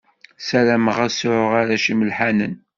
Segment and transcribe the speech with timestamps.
[0.47, 2.53] Sarameɣ ad sɛuɣ arrac imelḥanen.